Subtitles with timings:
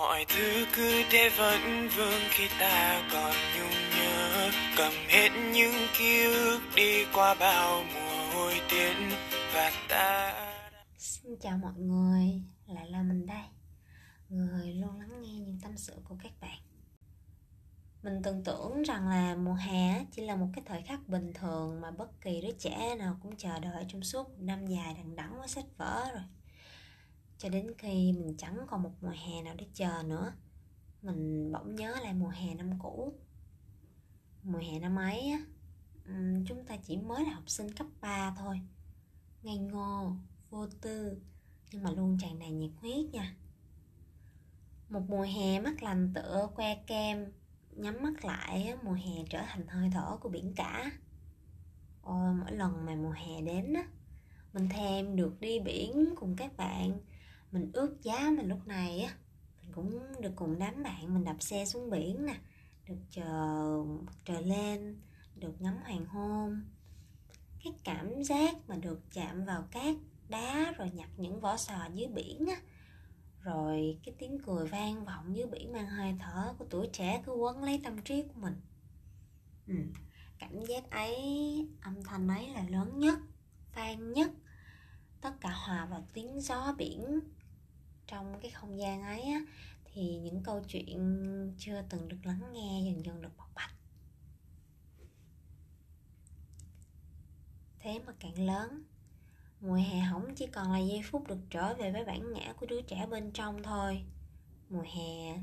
[0.00, 4.50] mọi thứ cứ thế vẫn vương khi ta còn nhung nhớ.
[4.76, 8.96] Cầm hết những ký ức đi qua bao mùa hôi tiễn
[9.54, 10.34] và ta
[10.98, 13.42] Xin chào mọi người, lại là mình đây.
[14.28, 16.58] Người luôn lắng nghe những tâm sự của các bạn.
[18.02, 21.80] Mình tưởng tưởng rằng là mùa hè chỉ là một cái thời khắc bình thường
[21.80, 25.16] Mà bất kỳ đứa trẻ nào cũng chờ đợi trong suốt một năm dài đằng
[25.16, 26.22] đẵng với sách vở rồi.
[27.40, 30.32] Cho đến khi mình chẳng còn một mùa hè nào để chờ nữa
[31.02, 33.14] Mình bỗng nhớ lại mùa hè năm cũ.
[34.42, 35.40] Mùa hè năm ấy á,
[36.46, 38.60] chúng ta chỉ mới là học sinh cấp 3 thôi.
[39.42, 40.12] Ngây ngô
[40.50, 41.22] vô tư
[41.72, 43.36] nhưng mà luôn tràn đầy nhiệt huyết nha.
[44.88, 47.32] Một mùa hè mắt lành tựa que kem
[47.70, 50.92] nhắm mắt lại mùa hè trở thành hơi thở của biển cả.
[52.02, 53.84] Ôi mỗi lần mà mùa hè đến á
[54.52, 56.98] mình thèm được đi biển cùng các bạn
[57.52, 59.14] mình ước giá mà lúc này á,
[59.62, 62.34] mình cũng được cùng đám bạn mình đạp xe xuống biển nè,
[62.88, 63.84] được chờ
[64.24, 65.00] trời lên,
[65.36, 66.64] được ngắm hoàng hôn
[67.64, 69.96] cái cảm giác mà được chạm vào cát
[70.28, 72.56] đá rồi nhặt những vỏ sò dưới biển á,
[73.40, 77.32] rồi cái tiếng cười vang vọng dưới biển mang hơi thở của tuổi trẻ cứ
[77.32, 78.60] quấn lấy tâm trí của mình
[79.66, 79.74] ừ.
[80.38, 81.16] cảm giác ấy,
[81.80, 83.18] âm thanh ấy là lớn nhất,
[83.74, 84.30] vang nhất
[85.20, 87.20] tất cả hòa vào tiếng gió biển
[88.10, 89.40] trong cái không gian ấy á,
[89.84, 93.74] thì những câu chuyện chưa từng được lắng nghe dần dần được bộc bạch.
[97.78, 98.82] Thế mà càng lớn
[99.60, 102.66] mùa hè hỏng chỉ còn là giây phút được trở về với bản ngã của
[102.66, 104.04] đứa trẻ bên trong thôi.
[104.68, 105.38] Mùa hè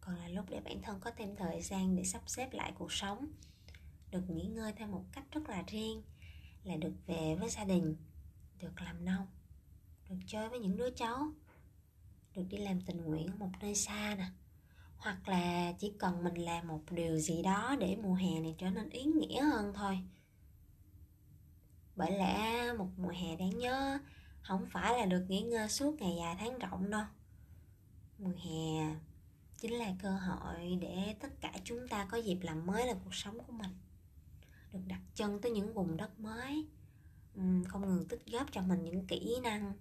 [0.00, 2.92] còn là lúc để bản thân có thêm thời gian để sắp xếp lại cuộc
[2.92, 3.26] sống
[4.10, 6.02] được nghỉ ngơi theo một cách rất là riêng
[6.64, 7.96] là được về với gia đình
[8.58, 9.26] được làm nông
[10.08, 11.32] được chơi với những đứa cháu
[12.36, 14.26] được đi làm tình nguyện ở một nơi xa nè.
[14.96, 18.70] Hoặc là chỉ cần mình làm một điều gì đó để mùa hè này trở
[18.70, 19.98] nên ý nghĩa hơn thôi.
[21.96, 23.98] Bởi lẽ một mùa hè đáng nhớ
[24.42, 27.04] không phải là được nghỉ ngơi suốt ngày dài tháng rộng đâu.
[28.18, 28.94] Mùa hè
[29.58, 33.14] chính là cơ hội để tất cả chúng ta có dịp làm mới là cuộc
[33.14, 33.70] sống của mình,
[34.72, 36.66] được đặt chân tới những vùng đất mới.
[37.68, 39.72] Không ngừng tích góp cho mình những kỹ năng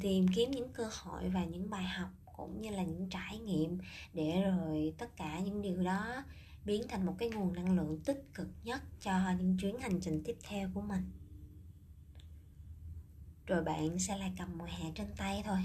[0.00, 3.78] tìm kiếm những cơ hội và những bài học cũng như là những trải nghiệm
[4.14, 6.24] để rồi tất cả những điều đó
[6.64, 10.22] biến thành một cái nguồn năng lượng tích cực nhất cho những chuyến hành trình
[10.24, 11.10] tiếp theo của mình.
[13.46, 15.58] Rồi bạn sẽ lại cầm mùa hè trên tay thôi.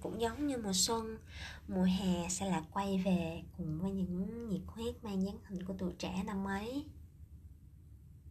[0.00, 1.18] Cũng giống như mùa xuân,
[1.68, 5.74] mùa hè sẽ là quay về cùng với những nhiệt huyết mang dáng hình của
[5.78, 6.84] tuổi trẻ năm ấy.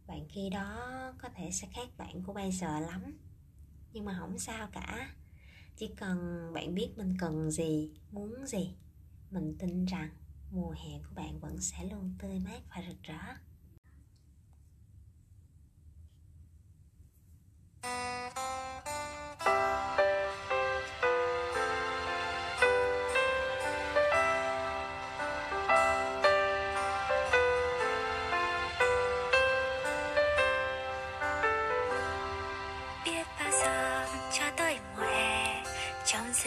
[0.06, 3.18] Bạn khi đó có thể sẽ khác bạn của bây giờ lắm
[3.92, 5.14] nhưng mà không sao cả.
[5.76, 8.74] Chỉ cần bạn biết mình cần gì, muốn gì,
[9.30, 10.10] mình tin rằng
[10.50, 13.34] mùa hè của bạn vẫn sẽ luôn tươi mát và rực rỡ.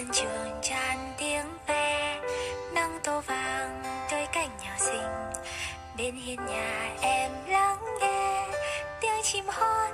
[0.03, 2.19] Sân trường tràn tiếng ve,
[2.73, 5.33] nắng tô vàng tới cảnh nhỏ xinh.
[5.97, 8.47] Bên hiên nhà em lắng nghe
[9.01, 9.91] tiếng chim hót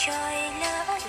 [0.00, 0.14] 吹了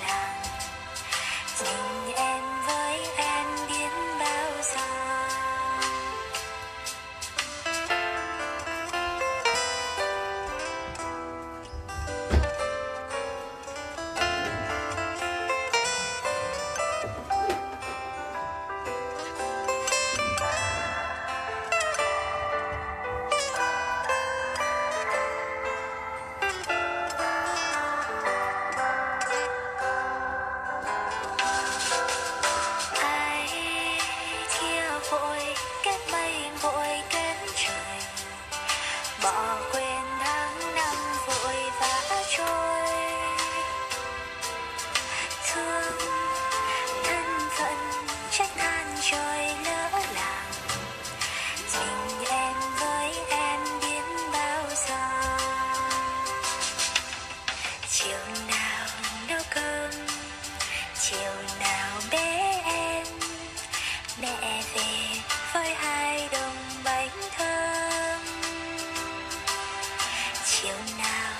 [70.62, 71.32] chiều nào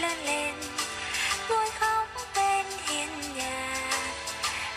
[0.00, 0.54] lớn lên
[1.48, 3.76] ngồi khóc bên hiên nhà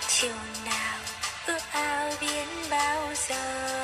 [0.08, 1.00] chiều nào
[1.46, 3.84] ước ao biến bao giờ,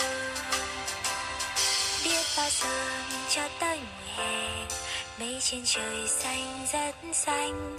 [2.03, 4.65] biết bao giờ cho tới mùa hè.
[5.19, 7.77] Mây trên trời xanh rất xanh,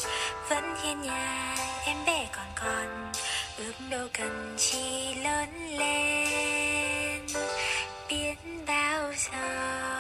[0.49, 1.57] vẫn hiên nhà
[1.87, 3.13] em bé còn còn,
[3.57, 7.27] ước đâu cần chi lớn lên.
[8.09, 9.98] Biến bao giờ.